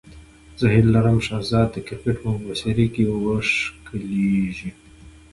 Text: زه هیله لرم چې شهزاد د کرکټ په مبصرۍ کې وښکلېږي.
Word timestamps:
زه 0.59 0.65
هیله 0.73 0.91
لرم 0.95 1.17
چې 1.19 1.23
شهزاد 1.27 1.67
د 1.71 1.77
کرکټ 1.87 2.15
په 2.23 2.27
مبصرۍ 2.35 2.87
کې 2.95 3.03
وښکلېږي. 3.09 4.69